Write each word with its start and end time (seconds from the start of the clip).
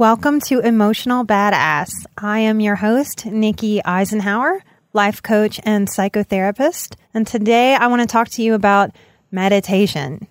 Welcome 0.00 0.40
to 0.46 0.60
Emotional 0.60 1.26
Badass. 1.26 1.90
I 2.16 2.38
am 2.38 2.58
your 2.58 2.76
host, 2.76 3.26
Nikki 3.26 3.82
Eisenhauer, 3.82 4.62
life 4.94 5.22
coach 5.22 5.60
and 5.62 5.86
psychotherapist. 5.86 6.96
And 7.12 7.26
today 7.26 7.74
I 7.74 7.86
want 7.88 8.00
to 8.00 8.06
talk 8.06 8.30
to 8.30 8.42
you 8.42 8.54
about 8.54 8.92
meditation. 9.30 10.26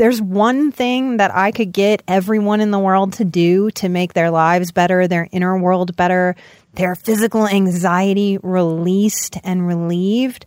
There's 0.00 0.22
one 0.22 0.72
thing 0.72 1.18
that 1.18 1.30
I 1.34 1.50
could 1.52 1.72
get 1.72 2.02
everyone 2.08 2.62
in 2.62 2.70
the 2.70 2.78
world 2.78 3.12
to 3.14 3.24
do 3.26 3.70
to 3.72 3.90
make 3.90 4.14
their 4.14 4.30
lives 4.30 4.72
better, 4.72 5.06
their 5.06 5.28
inner 5.30 5.58
world 5.58 5.94
better, 5.94 6.36
their 6.72 6.94
physical 6.94 7.46
anxiety 7.46 8.38
released 8.42 9.36
and 9.44 9.66
relieved, 9.66 10.46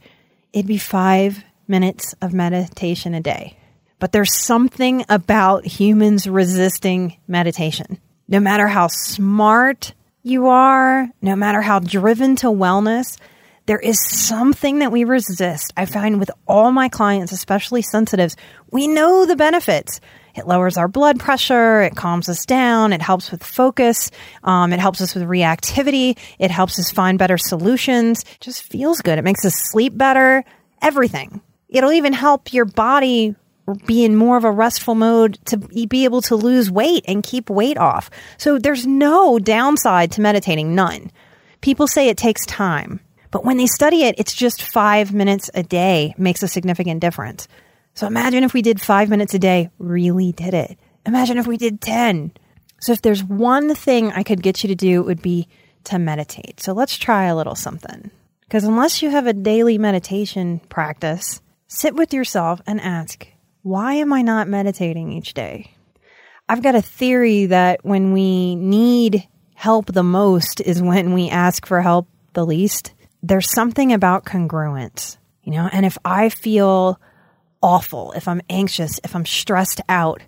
it'd 0.53 0.65
be 0.65 0.79
five 0.79 1.43
minutes 1.67 2.15
of 2.19 2.33
meditation 2.33 3.13
a 3.13 3.21
day. 3.21 3.55
But 3.99 4.11
there's 4.11 4.33
something 4.33 5.05
about 5.07 5.67
humans 5.67 6.25
resisting 6.25 7.17
meditation. 7.27 7.99
No 8.27 8.39
matter 8.39 8.65
how 8.65 8.87
smart 8.87 9.93
you 10.23 10.47
are, 10.47 11.09
no 11.21 11.35
matter 11.35 11.61
how 11.61 11.77
driven 11.77 12.35
to 12.37 12.47
wellness, 12.47 13.19
there 13.65 13.79
is 13.79 13.97
something 14.05 14.79
that 14.79 14.91
we 14.91 15.03
resist. 15.03 15.73
I 15.77 15.85
find 15.85 16.19
with 16.19 16.31
all 16.47 16.71
my 16.71 16.89
clients, 16.89 17.31
especially 17.31 17.81
sensitives, 17.81 18.35
we 18.71 18.87
know 18.87 19.25
the 19.25 19.35
benefits. 19.35 20.01
It 20.35 20.47
lowers 20.47 20.77
our 20.77 20.87
blood 20.87 21.19
pressure. 21.19 21.81
It 21.83 21.95
calms 21.95 22.27
us 22.27 22.45
down. 22.45 22.91
It 22.91 23.01
helps 23.01 23.31
with 23.31 23.43
focus. 23.43 24.11
Um, 24.43 24.73
it 24.73 24.79
helps 24.79 24.99
us 24.99 25.13
with 25.13 25.23
reactivity. 25.23 26.17
It 26.39 26.51
helps 26.51 26.79
us 26.79 26.91
find 26.91 27.19
better 27.19 27.37
solutions. 27.37 28.23
It 28.23 28.41
just 28.41 28.63
feels 28.63 29.01
good. 29.01 29.19
It 29.19 29.23
makes 29.23 29.45
us 29.45 29.53
sleep 29.71 29.97
better. 29.97 30.43
Everything. 30.81 31.39
It'll 31.69 31.91
even 31.91 32.13
help 32.13 32.51
your 32.51 32.65
body 32.65 33.35
be 33.85 34.03
in 34.03 34.15
more 34.15 34.35
of 34.35 34.43
a 34.43 34.51
restful 34.51 34.95
mode 34.95 35.39
to 35.45 35.57
be 35.57 36.03
able 36.03 36.21
to 36.23 36.35
lose 36.35 36.69
weight 36.69 37.05
and 37.07 37.23
keep 37.23 37.49
weight 37.49 37.77
off. 37.77 38.09
So 38.37 38.59
there's 38.59 38.85
no 38.85 39.39
downside 39.39 40.11
to 40.13 40.21
meditating. 40.21 40.75
None. 40.75 41.11
People 41.61 41.87
say 41.87 42.09
it 42.09 42.17
takes 42.17 42.45
time. 42.45 42.99
But 43.33 43.43
when 43.43 43.57
they 43.57 43.65
study 43.65 44.03
it, 44.03 44.13
it's 44.19 44.35
just 44.35 44.61
five 44.61 45.11
minutes 45.11 45.49
a 45.55 45.63
day 45.63 46.13
makes 46.19 46.43
a 46.43 46.47
significant 46.47 47.01
difference. 47.01 47.47
So 47.95 48.05
imagine 48.05 48.43
if 48.43 48.53
we 48.53 48.61
did 48.61 48.79
five 48.79 49.09
minutes 49.09 49.33
a 49.33 49.39
day, 49.39 49.71
really 49.79 50.31
did 50.33 50.53
it. 50.53 50.77
Imagine 51.03 51.39
if 51.39 51.47
we 51.47 51.57
did 51.57 51.81
10. 51.81 52.31
So 52.79 52.91
if 52.91 53.01
there's 53.01 53.23
one 53.23 53.73
thing 53.73 54.11
I 54.11 54.21
could 54.21 54.43
get 54.43 54.63
you 54.63 54.67
to 54.67 54.75
do, 54.75 55.01
it 55.01 55.05
would 55.05 55.23
be 55.23 55.47
to 55.85 55.97
meditate. 55.97 56.61
So 56.61 56.73
let's 56.73 56.95
try 56.95 57.23
a 57.23 57.35
little 57.35 57.55
something. 57.55 58.11
Because 58.41 58.65
unless 58.65 59.01
you 59.01 59.09
have 59.09 59.25
a 59.25 59.33
daily 59.33 59.79
meditation 59.79 60.59
practice, 60.69 61.41
sit 61.67 61.95
with 61.95 62.13
yourself 62.13 62.61
and 62.67 62.79
ask, 62.79 63.27
why 63.63 63.95
am 63.95 64.13
I 64.13 64.21
not 64.21 64.47
meditating 64.47 65.11
each 65.11 65.33
day? 65.33 65.71
I've 66.47 66.61
got 66.61 66.75
a 66.75 66.83
theory 66.83 67.47
that 67.47 67.83
when 67.83 68.13
we 68.13 68.55
need 68.55 69.27
help 69.55 69.87
the 69.87 70.03
most 70.03 70.61
is 70.61 70.83
when 70.83 71.13
we 71.13 71.29
ask 71.29 71.65
for 71.65 71.81
help 71.81 72.07
the 72.33 72.45
least 72.45 72.92
there's 73.23 73.49
something 73.49 73.93
about 73.93 74.25
congruence, 74.25 75.17
you 75.43 75.53
know, 75.53 75.69
and 75.71 75.85
if 75.85 75.97
I 76.03 76.27
feel 76.29 76.99
awful, 77.61 78.11
if 78.11 78.27
I'm 78.27 78.41
anxious, 78.49 78.99
if 79.03 79.15
I'm 79.15 79.25
stressed 79.25 79.79
out, 79.87 80.21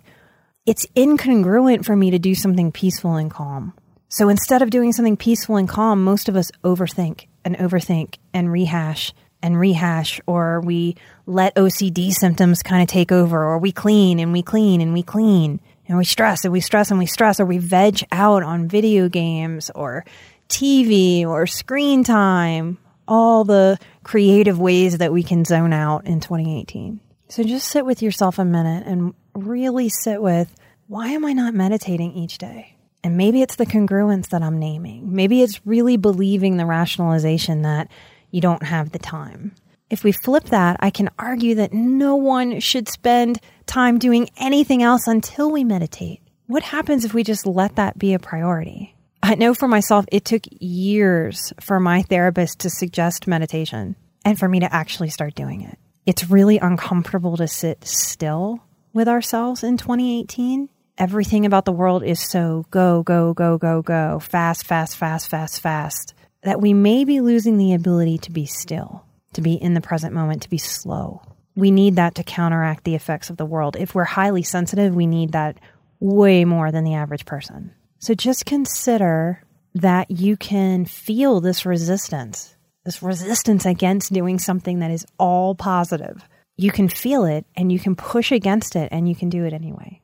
it's 0.64 0.86
incongruent 0.96 1.84
for 1.84 1.94
me 1.94 2.10
to 2.10 2.18
do 2.18 2.34
something 2.34 2.72
peaceful 2.72 3.14
and 3.16 3.30
calm. 3.30 3.74
So 4.08 4.30
instead 4.30 4.62
of 4.62 4.70
doing 4.70 4.92
something 4.92 5.18
peaceful 5.18 5.56
and 5.56 5.68
calm, 5.68 6.02
most 6.02 6.30
of 6.30 6.36
us 6.36 6.50
overthink 6.64 7.26
and 7.44 7.56
overthink 7.58 8.16
and 8.32 8.50
rehash 8.50 9.12
and 9.42 9.60
rehash, 9.60 10.18
or 10.26 10.62
we 10.62 10.96
let 11.26 11.54
OCD 11.54 12.10
symptoms 12.12 12.62
kind 12.62 12.82
of 12.82 12.88
take 12.88 13.12
over, 13.12 13.44
or 13.44 13.58
we 13.58 13.70
clean 13.70 14.18
and 14.18 14.32
we 14.32 14.42
clean 14.42 14.80
and 14.80 14.94
we 14.94 15.02
clean, 15.02 15.60
and 15.86 15.98
we 15.98 16.04
stress 16.04 16.44
and 16.44 16.52
we 16.52 16.60
stress 16.60 16.90
and 16.90 16.98
we 16.98 17.06
stress, 17.06 17.38
or 17.38 17.44
we 17.44 17.58
veg 17.58 18.02
out 18.10 18.42
on 18.42 18.66
video 18.66 19.10
games 19.10 19.70
or 19.74 20.04
TV 20.48 21.26
or 21.26 21.46
screen 21.46 22.02
time 22.02 22.78
all 23.08 23.44
the 23.44 23.78
creative 24.02 24.58
ways 24.58 24.98
that 24.98 25.12
we 25.12 25.22
can 25.22 25.44
zone 25.44 25.72
out 25.72 26.06
in 26.06 26.20
2018. 26.20 27.00
So 27.28 27.42
just 27.42 27.68
sit 27.68 27.84
with 27.84 28.02
yourself 28.02 28.38
a 28.38 28.44
minute 28.44 28.86
and 28.86 29.14
really 29.34 29.88
sit 29.88 30.22
with 30.22 30.54
why 30.86 31.08
am 31.08 31.24
I 31.24 31.32
not 31.32 31.54
meditating 31.54 32.12
each 32.12 32.38
day? 32.38 32.76
And 33.02 33.16
maybe 33.16 33.42
it's 33.42 33.56
the 33.56 33.66
congruence 33.66 34.28
that 34.30 34.42
I'm 34.42 34.58
naming. 34.58 35.14
Maybe 35.14 35.42
it's 35.42 35.64
really 35.64 35.96
believing 35.96 36.56
the 36.56 36.66
rationalization 36.66 37.62
that 37.62 37.88
you 38.30 38.40
don't 38.40 38.62
have 38.64 38.92
the 38.92 38.98
time. 38.98 39.54
If 39.90 40.02
we 40.02 40.10
flip 40.10 40.44
that, 40.46 40.76
I 40.80 40.90
can 40.90 41.10
argue 41.18 41.54
that 41.56 41.72
no 41.72 42.16
one 42.16 42.58
should 42.58 42.88
spend 42.88 43.38
time 43.66 43.98
doing 43.98 44.28
anything 44.36 44.82
else 44.82 45.06
until 45.06 45.52
we 45.52 45.62
meditate. 45.62 46.20
What 46.48 46.64
happens 46.64 47.04
if 47.04 47.14
we 47.14 47.22
just 47.22 47.46
let 47.46 47.76
that 47.76 47.98
be 47.98 48.12
a 48.14 48.18
priority? 48.18 48.95
I 49.28 49.34
know 49.34 49.54
for 49.54 49.66
myself, 49.66 50.04
it 50.12 50.24
took 50.24 50.44
years 50.60 51.52
for 51.60 51.80
my 51.80 52.02
therapist 52.02 52.60
to 52.60 52.70
suggest 52.70 53.26
meditation 53.26 53.96
and 54.24 54.38
for 54.38 54.48
me 54.48 54.60
to 54.60 54.72
actually 54.72 55.10
start 55.10 55.34
doing 55.34 55.62
it. 55.62 55.76
It's 56.06 56.30
really 56.30 56.58
uncomfortable 56.58 57.36
to 57.38 57.48
sit 57.48 57.84
still 57.84 58.62
with 58.92 59.08
ourselves 59.08 59.64
in 59.64 59.78
2018. 59.78 60.68
Everything 60.96 61.44
about 61.44 61.64
the 61.64 61.72
world 61.72 62.04
is 62.04 62.20
so 62.20 62.66
go, 62.70 63.02
go, 63.02 63.34
go, 63.34 63.58
go, 63.58 63.82
go, 63.82 64.20
fast, 64.20 64.64
fast, 64.64 64.96
fast, 64.96 65.28
fast, 65.28 65.60
fast, 65.60 66.14
that 66.42 66.60
we 66.60 66.72
may 66.72 67.04
be 67.04 67.20
losing 67.20 67.58
the 67.58 67.74
ability 67.74 68.18
to 68.18 68.30
be 68.30 68.46
still, 68.46 69.04
to 69.32 69.40
be 69.40 69.54
in 69.54 69.74
the 69.74 69.80
present 69.80 70.14
moment, 70.14 70.42
to 70.42 70.50
be 70.50 70.58
slow. 70.58 71.20
We 71.56 71.72
need 71.72 71.96
that 71.96 72.14
to 72.14 72.22
counteract 72.22 72.84
the 72.84 72.94
effects 72.94 73.28
of 73.28 73.38
the 73.38 73.44
world. 73.44 73.76
If 73.76 73.92
we're 73.92 74.04
highly 74.04 74.44
sensitive, 74.44 74.94
we 74.94 75.08
need 75.08 75.32
that 75.32 75.58
way 75.98 76.44
more 76.44 76.70
than 76.70 76.84
the 76.84 76.94
average 76.94 77.24
person. 77.24 77.72
So 77.98 78.14
just 78.14 78.46
consider 78.46 79.42
that 79.74 80.10
you 80.10 80.36
can 80.36 80.84
feel 80.84 81.40
this 81.40 81.66
resistance, 81.66 82.56
this 82.84 83.02
resistance 83.02 83.66
against 83.66 84.12
doing 84.12 84.38
something 84.38 84.78
that 84.78 84.90
is 84.90 85.06
all 85.18 85.54
positive. 85.54 86.26
You 86.56 86.70
can 86.72 86.88
feel 86.88 87.24
it 87.24 87.44
and 87.56 87.70
you 87.70 87.78
can 87.78 87.94
push 87.94 88.32
against 88.32 88.76
it 88.76 88.88
and 88.90 89.08
you 89.08 89.14
can 89.14 89.28
do 89.28 89.44
it 89.44 89.52
anyway. 89.52 90.00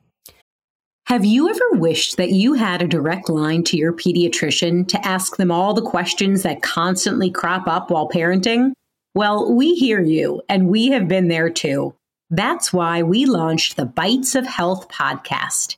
Have 1.07 1.25
you 1.25 1.49
ever 1.49 1.79
wished 1.79 2.17
that 2.17 2.31
you 2.31 2.53
had 2.53 2.81
a 2.81 2.87
direct 2.87 3.29
line 3.29 3.63
to 3.65 3.77
your 3.77 3.93
pediatrician 3.93 4.87
to 4.87 5.05
ask 5.05 5.35
them 5.35 5.51
all 5.51 5.73
the 5.73 5.81
questions 5.81 6.43
that 6.43 6.61
constantly 6.61 7.29
crop 7.29 7.67
up 7.67 7.91
while 7.91 8.07
parenting? 8.07 8.73
Well, 9.13 9.53
we 9.53 9.73
hear 9.75 10.01
you 10.01 10.41
and 10.47 10.69
we 10.69 10.87
have 10.89 11.07
been 11.07 11.27
there 11.27 11.49
too. 11.49 11.93
That's 12.29 12.71
why 12.71 13.03
we 13.03 13.25
launched 13.25 13.75
the 13.75 13.85
Bites 13.85 14.33
of 14.35 14.45
Health 14.47 14.87
podcast. 14.87 15.77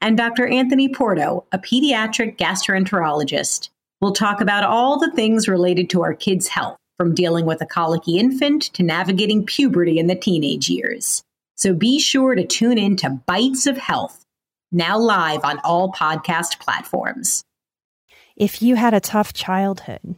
and 0.00 0.16
Dr. 0.16 0.46
Anthony 0.46 0.88
Porto, 0.88 1.44
a 1.52 1.58
pediatric 1.58 2.36
gastroenterologist. 2.36 3.68
We'll 4.00 4.12
talk 4.12 4.40
about 4.40 4.64
all 4.64 4.98
the 4.98 5.12
things 5.12 5.48
related 5.48 5.90
to 5.90 6.02
our 6.02 6.14
kids' 6.14 6.48
health, 6.48 6.78
from 6.96 7.14
dealing 7.14 7.46
with 7.46 7.60
a 7.62 7.66
colicky 7.66 8.18
infant 8.18 8.62
to 8.74 8.82
navigating 8.82 9.44
puberty 9.44 9.98
in 9.98 10.06
the 10.06 10.14
teenage 10.14 10.68
years. 10.68 11.22
So 11.56 11.74
be 11.74 11.98
sure 11.98 12.34
to 12.34 12.46
tune 12.46 12.78
in 12.78 12.96
to 12.96 13.20
Bites 13.26 13.66
of 13.66 13.76
Health, 13.76 14.24
now 14.72 14.98
live 14.98 15.44
on 15.44 15.58
all 15.64 15.92
podcast 15.92 16.60
platforms. 16.60 17.42
If 18.36 18.62
you 18.62 18.76
had 18.76 18.94
a 18.94 19.00
tough 19.00 19.34
childhood, 19.34 20.14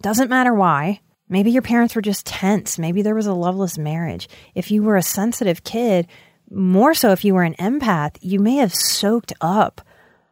doesn't 0.00 0.30
matter 0.30 0.54
why, 0.54 1.00
maybe 1.28 1.50
your 1.50 1.62
parents 1.62 1.96
were 1.96 2.02
just 2.02 2.26
tense, 2.26 2.78
maybe 2.78 3.02
there 3.02 3.16
was 3.16 3.26
a 3.26 3.32
loveless 3.32 3.76
marriage. 3.76 4.28
If 4.54 4.70
you 4.70 4.82
were 4.84 4.96
a 4.96 5.02
sensitive 5.02 5.64
kid, 5.64 6.06
more 6.50 6.94
so 6.94 7.12
if 7.12 7.24
you 7.24 7.34
were 7.34 7.42
an 7.42 7.54
empath, 7.54 8.16
you 8.20 8.40
may 8.40 8.56
have 8.56 8.74
soaked 8.74 9.32
up 9.40 9.80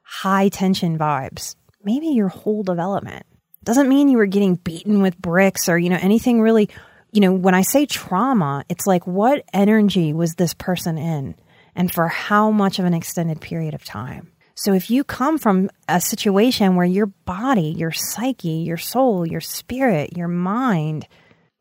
high 0.03 0.49
tension 0.49 0.99
vibes 0.99 1.57
maybe 1.87 2.09
your 2.09 2.29
whole 2.29 2.65
development. 2.65 3.25
Doesn't 3.65 3.89
mean 3.89 4.09
you 4.09 4.19
were 4.19 4.27
getting 4.27 4.57
beaten 4.57 5.01
with 5.01 5.17
bricks 5.17 5.69
or, 5.69 5.79
you 5.79 5.89
know, 5.89 5.99
anything 6.01 6.43
really, 6.43 6.69
you 7.13 7.21
know, 7.21 7.33
when 7.33 7.55
I 7.55 7.63
say 7.63 7.87
trauma, 7.87 8.65
it's 8.69 8.87
like 8.87 9.07
what 9.07 9.45
energy 9.55 10.13
was 10.13 10.35
this 10.35 10.53
person 10.53 10.99
in 10.99 11.37
and 11.75 11.93
for 11.93 12.09
how 12.09 12.51
much 12.51 12.79
of 12.79 12.85
an 12.85 12.95
extended 12.95 13.41
period 13.41 13.73
of 13.73 13.85
time? 13.85 14.33
So 14.57 14.73
if 14.73 14.91
you 14.91 15.05
come 15.05 15.39
from 15.39 15.71
a 15.89 16.01
situation 16.01 16.77
where 16.77 16.87
your 16.87 17.07
body, 17.07 17.75
your 17.77 17.93
psyche, 17.93 18.49
your 18.49 18.79
soul, 18.79 19.25
your 19.25 19.41
spirit, 19.41 20.17
your 20.17 20.29
mind, 20.29 21.07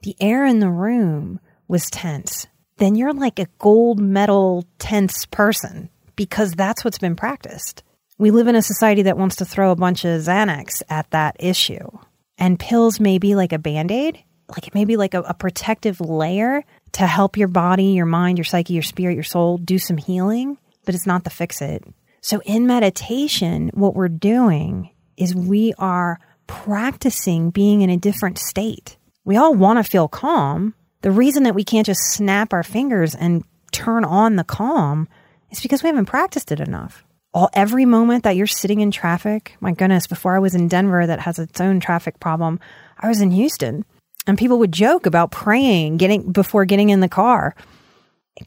the 0.01 0.15
air 0.19 0.45
in 0.45 0.59
the 0.59 0.69
room 0.69 1.39
was 1.67 1.89
tense, 1.89 2.47
then 2.77 2.95
you're 2.95 3.13
like 3.13 3.39
a 3.39 3.47
gold 3.59 3.99
medal 3.99 4.65
tense 4.79 5.25
person 5.25 5.89
because 6.15 6.51
that's 6.53 6.83
what's 6.83 6.99
been 6.99 7.15
practiced. 7.15 7.83
We 8.17 8.31
live 8.31 8.47
in 8.47 8.55
a 8.55 8.61
society 8.61 9.03
that 9.03 9.17
wants 9.17 9.37
to 9.37 9.45
throw 9.45 9.71
a 9.71 9.75
bunch 9.75 10.05
of 10.05 10.21
Xanax 10.21 10.81
at 10.89 11.09
that 11.11 11.35
issue. 11.39 11.89
And 12.37 12.59
pills 12.59 12.99
may 12.99 13.17
be 13.17 13.35
like 13.35 13.53
a 13.53 13.59
band 13.59 13.91
aid, 13.91 14.23
like 14.49 14.67
it 14.67 14.75
may 14.75 14.85
be 14.85 14.97
like 14.97 15.13
a, 15.13 15.21
a, 15.21 15.33
protective 15.33 15.99
layer 16.01 16.63
to 16.93 17.07
help 17.07 17.37
your 17.37 17.47
body, 17.47 17.87
your 17.87 18.05
mind, 18.05 18.37
your 18.37 18.45
psyche, 18.45 18.73
your 18.73 18.83
spirit, 18.83 19.15
your 19.15 19.23
soul 19.23 19.57
do 19.57 19.79
some 19.79 19.97
healing, 19.97 20.57
but 20.85 20.95
it's 20.95 21.07
not 21.07 21.23
the 21.23 21.29
fix 21.29 21.61
it. 21.61 21.83
So 22.21 22.41
in 22.45 22.67
meditation, 22.67 23.69
what 23.73 23.95
we're 23.95 24.07
doing 24.07 24.91
is 25.17 25.33
we 25.35 25.73
are 25.77 26.19
practicing 26.47 27.49
being 27.49 27.81
in 27.81 27.89
a 27.89 27.97
different 27.97 28.37
state. 28.37 28.97
We 29.23 29.37
all 29.37 29.55
want 29.55 29.79
to 29.79 29.89
feel 29.89 30.07
calm. 30.07 30.75
The 31.05 31.11
reason 31.11 31.43
that 31.43 31.53
we 31.53 31.63
can't 31.63 31.85
just 31.85 32.13
snap 32.13 32.51
our 32.51 32.63
fingers 32.63 33.13
and 33.13 33.43
turn 33.71 34.03
on 34.03 34.37
the 34.37 34.43
calm 34.43 35.07
is 35.51 35.61
because 35.61 35.83
we 35.83 35.87
haven't 35.89 36.07
practiced 36.07 36.51
it 36.51 36.59
enough 36.59 37.05
all 37.31 37.47
every 37.53 37.85
moment 37.85 38.23
that 38.23 38.35
you're 38.35 38.47
sitting 38.47 38.79
in 38.79 38.89
traffic. 38.89 39.55
My 39.59 39.71
goodness, 39.71 40.07
before 40.07 40.35
I 40.35 40.39
was 40.39 40.55
in 40.55 40.67
Denver 40.67 41.05
that 41.05 41.19
has 41.19 41.37
its 41.37 41.61
own 41.61 41.79
traffic 41.79 42.19
problem, 42.19 42.59
I 42.97 43.07
was 43.07 43.21
in 43.21 43.29
Houston 43.29 43.85
and 44.25 44.35
people 44.35 44.57
would 44.57 44.71
joke 44.71 45.05
about 45.05 45.29
praying 45.29 45.97
getting 45.97 46.31
before 46.31 46.65
getting 46.65 46.89
in 46.89 47.01
the 47.01 47.07
car. 47.07 47.55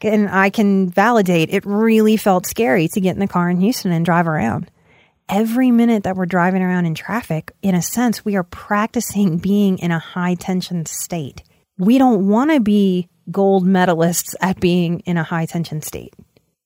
And 0.01 0.27
I 0.27 0.49
can 0.49 0.89
validate 0.89 1.53
it 1.53 1.65
really 1.65 2.17
felt 2.17 2.45
scary 2.45 2.89
to 2.89 2.99
get 2.99 3.13
in 3.13 3.21
the 3.21 3.27
car 3.27 3.49
in 3.49 3.61
Houston 3.61 3.93
and 3.93 4.03
drive 4.03 4.27
around. 4.27 4.69
Every 5.29 5.71
minute 5.71 6.03
that 6.03 6.17
we're 6.17 6.25
driving 6.25 6.61
around 6.61 6.87
in 6.87 6.93
traffic, 6.93 7.53
in 7.61 7.73
a 7.73 7.81
sense, 7.81 8.25
we 8.25 8.35
are 8.35 8.43
practicing 8.43 9.37
being 9.37 9.77
in 9.77 9.91
a 9.91 9.99
high 9.99 10.35
tension 10.35 10.85
state. 10.85 11.41
We 11.79 11.97
don't 11.97 12.27
want 12.27 12.51
to 12.51 12.59
be 12.59 13.07
gold 13.31 13.65
medalists 13.65 14.35
at 14.41 14.59
being 14.59 14.99
in 15.01 15.17
a 15.17 15.23
high 15.23 15.45
tension 15.45 15.81
state. 15.81 16.13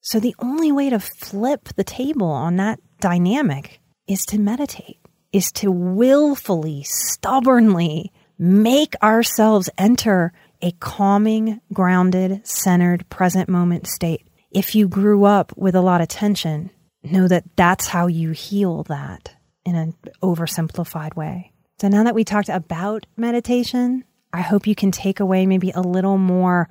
So 0.01 0.19
the 0.19 0.35
only 0.39 0.71
way 0.71 0.89
to 0.89 0.99
flip 0.99 1.69
the 1.75 1.83
table 1.83 2.27
on 2.27 2.57
that 2.57 2.79
dynamic 2.99 3.79
is 4.07 4.25
to 4.25 4.39
meditate, 4.39 4.99
is 5.31 5.51
to 5.53 5.71
willfully, 5.71 6.83
stubbornly 6.83 8.11
make 8.39 8.95
ourselves 9.03 9.69
enter 9.77 10.33
a 10.63 10.71
calming, 10.79 11.61
grounded, 11.71 12.45
centered, 12.47 13.07
present 13.09 13.47
moment 13.47 13.87
state. 13.87 14.27
If 14.51 14.73
you 14.73 14.87
grew 14.87 15.25
up 15.25 15.55
with 15.55 15.75
a 15.75 15.81
lot 15.81 16.01
of 16.01 16.07
tension, 16.07 16.71
know 17.03 17.27
that 17.27 17.43
that's 17.55 17.87
how 17.87 18.07
you 18.07 18.31
heal 18.31 18.83
that 18.83 19.35
in 19.63 19.75
an 19.75 19.93
oversimplified 20.23 21.15
way. 21.15 21.51
So 21.79 21.87
now 21.87 22.03
that 22.03 22.15
we 22.15 22.23
talked 22.23 22.49
about 22.49 23.05
meditation, 23.15 24.05
I 24.33 24.41
hope 24.41 24.65
you 24.65 24.75
can 24.75 24.91
take 24.91 25.19
away 25.19 25.45
maybe 25.45 25.71
a 25.71 25.81
little 25.81 26.17
more 26.17 26.67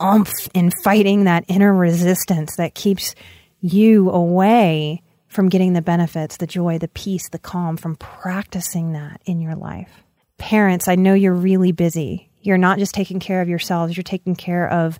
umph 0.00 0.48
in 0.54 0.72
fighting 0.82 1.24
that 1.24 1.44
inner 1.46 1.72
resistance 1.72 2.56
that 2.56 2.74
keeps 2.74 3.14
you 3.60 4.10
away 4.10 5.02
from 5.28 5.48
getting 5.48 5.74
the 5.74 5.82
benefits, 5.82 6.38
the 6.38 6.46
joy, 6.46 6.78
the 6.78 6.88
peace, 6.88 7.28
the 7.28 7.38
calm 7.38 7.76
from 7.76 7.96
practicing 7.96 8.92
that 8.92 9.20
in 9.24 9.40
your 9.40 9.54
life. 9.54 10.02
Parents, 10.38 10.88
I 10.88 10.96
know 10.96 11.14
you're 11.14 11.32
really 11.34 11.72
busy. 11.72 12.30
You're 12.40 12.58
not 12.58 12.78
just 12.78 12.94
taking 12.94 13.20
care 13.20 13.40
of 13.40 13.48
yourselves, 13.48 13.96
you're 13.96 14.02
taking 14.02 14.34
care 14.34 14.68
of 14.68 14.98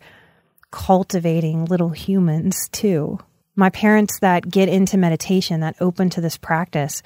cultivating 0.70 1.64
little 1.64 1.90
humans 1.90 2.68
too. 2.70 3.18
My 3.56 3.68
parents 3.70 4.18
that 4.20 4.48
get 4.48 4.68
into 4.68 4.96
meditation, 4.96 5.60
that 5.60 5.76
open 5.80 6.08
to 6.10 6.20
this 6.20 6.38
practice, 6.38 7.02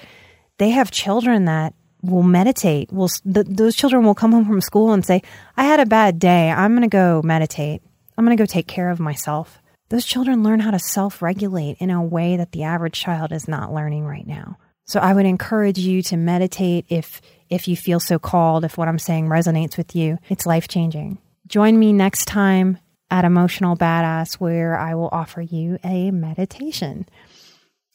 they 0.58 0.70
have 0.70 0.90
children 0.90 1.46
that 1.46 1.74
will 2.02 2.22
meditate. 2.22 2.92
Will 2.92 3.10
those 3.24 3.76
children 3.76 4.04
will 4.04 4.14
come 4.14 4.32
home 4.32 4.44
from 4.44 4.60
school 4.60 4.92
and 4.92 5.04
say, 5.04 5.22
"I 5.56 5.64
had 5.64 5.80
a 5.80 5.86
bad 5.86 6.18
day. 6.18 6.50
I'm 6.50 6.72
going 6.72 6.82
to 6.82 6.88
go 6.88 7.22
meditate." 7.24 7.82
I'm 8.16 8.24
going 8.24 8.36
to 8.36 8.40
go 8.40 8.46
take 8.46 8.66
care 8.66 8.90
of 8.90 9.00
myself. 9.00 9.60
Those 9.88 10.06
children 10.06 10.42
learn 10.42 10.60
how 10.60 10.70
to 10.70 10.78
self 10.78 11.22
regulate 11.22 11.76
in 11.78 11.90
a 11.90 12.02
way 12.02 12.36
that 12.36 12.52
the 12.52 12.64
average 12.64 12.98
child 12.98 13.32
is 13.32 13.46
not 13.46 13.72
learning 13.72 14.04
right 14.04 14.26
now. 14.26 14.58
So 14.84 15.00
I 15.00 15.12
would 15.12 15.26
encourage 15.26 15.78
you 15.78 16.02
to 16.02 16.16
meditate 16.16 16.86
if 16.88 17.20
if 17.48 17.68
you 17.68 17.76
feel 17.76 18.00
so 18.00 18.18
called, 18.18 18.64
if 18.64 18.76
what 18.76 18.88
I'm 18.88 18.98
saying 18.98 19.28
resonates 19.28 19.76
with 19.76 19.94
you. 19.94 20.18
It's 20.28 20.46
life 20.46 20.66
changing. 20.66 21.18
Join 21.46 21.78
me 21.78 21.92
next 21.92 22.24
time 22.24 22.78
at 23.08 23.24
Emotional 23.24 23.76
Badass 23.76 24.34
where 24.34 24.76
I 24.76 24.96
will 24.96 25.08
offer 25.12 25.40
you 25.40 25.78
a 25.84 26.10
meditation. 26.10 27.06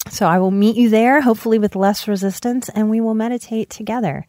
So 0.09 0.25
I 0.25 0.39
will 0.39 0.51
meet 0.51 0.75
you 0.75 0.89
there, 0.89 1.21
hopefully 1.21 1.59
with 1.59 1.75
less 1.75 2.07
resistance, 2.07 2.69
and 2.69 2.89
we 2.89 3.01
will 3.01 3.13
meditate 3.13 3.69
together. 3.69 4.25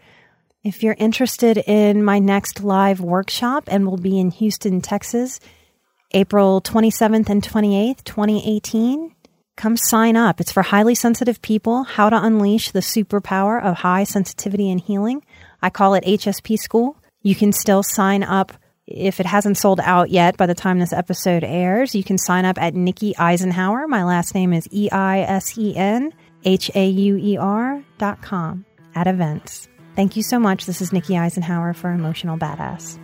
If 0.63 0.83
you're 0.83 0.97
interested 0.99 1.59
in 1.59 2.05
my 2.05 2.19
next 2.19 2.63
live 2.63 3.01
workshop 3.01 3.65
and 3.67 3.87
will 3.87 3.97
be 3.97 4.21
in 4.21 4.31
Houston, 4.31 4.81
Texas, 4.81 5.41
April 6.13 6.61
27th 6.61 7.29
and 7.31 7.43
28th, 7.43 8.05
2018. 8.05 9.15
Come 9.57 9.77
sign 9.77 10.17
up. 10.17 10.41
It's 10.41 10.53
for 10.53 10.63
highly 10.63 10.95
sensitive 10.95 11.41
people, 11.43 11.85
how 11.85 12.11
to 12.11 12.23
unleash 12.23 12.71
the 12.71 12.81
superpower 12.81 13.63
of 13.63 13.79
high 13.79 14.05
sensitivity 14.05 14.71
and 14.71 14.81
healing. 14.81 15.25
I 15.63 15.71
call 15.71 15.95
it 15.95 16.05
HSP 16.05 16.59
School. 16.59 16.97
You 17.23 17.35
can 17.35 17.53
still 17.53 17.83
sign 17.83 18.23
up 18.23 18.53
if 18.87 19.21
it 19.21 19.27
hasn't 19.27 19.57
sold 19.57 19.81
out 19.81 20.11
yet 20.11 20.37
by 20.37 20.47
the 20.47 20.55
time 20.55 20.79
this 20.79 20.93
episode 20.93 21.45
airs. 21.45 21.95
You 21.95 22.05
can 22.05 22.19
sign 22.19 22.45
up 22.45 22.61
at 22.61 22.75
Nikki 22.75 23.15
Eisenhauer. 23.15 23.87
My 23.89 24.05
last 24.05 24.35
name 24.35 24.53
is 24.53 24.69
E 24.71 24.91
I 24.91 25.21
S 25.21 25.57
E 25.57 25.77
N 25.77 26.13
H 26.45 26.71
A 26.75 26.87
U 26.87 27.17
E 27.17 27.37
R 27.37 27.83
dot 27.99 28.23
com 28.23 28.65
at 28.95 29.07
events. 29.07 29.69
Thank 29.95 30.17
you 30.17 30.23
so 30.23 30.39
much. 30.39 30.67
This 30.67 30.81
is 30.81 30.93
Nikki 30.93 31.15
Eisenhauer 31.15 31.77
for 31.77 31.91
Emotional 31.91 32.39
Badass. 32.39 32.99